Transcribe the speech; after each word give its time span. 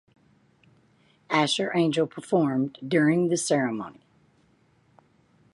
Asher 1.29 1.71
Angel 1.77 2.07
performed 2.07 2.79
during 2.83 3.27
the 3.29 3.37
ceremony. 3.37 4.01